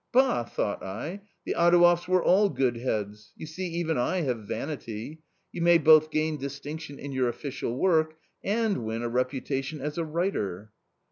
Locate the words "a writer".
9.99-10.71